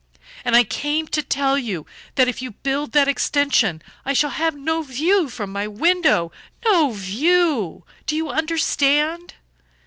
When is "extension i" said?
3.07-4.13